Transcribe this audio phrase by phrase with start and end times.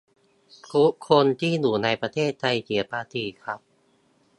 [0.71, 3.59] ทุกคนที่อยู่ในประเทศไทยเสียภาษีครับ